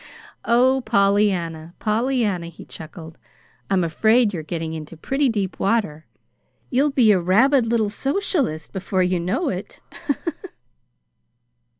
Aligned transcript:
"Oh, 0.45 0.81
Pollyanna, 0.83 1.75
Pollyanna," 1.77 2.47
he 2.47 2.65
chuckled; 2.65 3.19
"I'm 3.69 3.83
afraid 3.83 4.33
you're 4.33 4.41
getting 4.41 4.73
into 4.73 4.97
pretty 4.97 5.29
deep 5.29 5.59
water. 5.59 6.07
You'll 6.71 6.89
be 6.89 7.11
a 7.11 7.19
rabid 7.21 7.67
little 7.67 7.91
socialist 7.91 8.73
before 8.73 9.03
you 9.03 9.19
know 9.19 9.49
it." 9.49 9.79